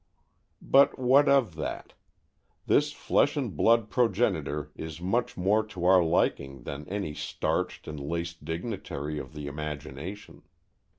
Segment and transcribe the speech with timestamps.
[0.63, 1.93] But what of that?
[2.65, 7.99] This flesh and blood progenitor is much more to our liking than any starched and
[7.99, 10.41] laced dignitary of the imagination.